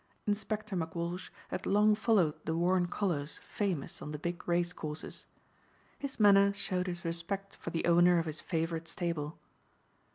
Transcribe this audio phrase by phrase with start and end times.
[0.25, 5.27] Inspector McWalsh had long followed the Warren colors famous on the big race courses.
[5.99, 9.37] His manner showed his respect for the owner of his favorite stable.